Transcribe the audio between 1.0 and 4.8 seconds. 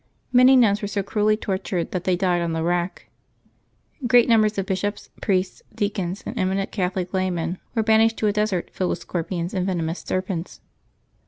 cruelly tortured that they died on the rack. Great numbers of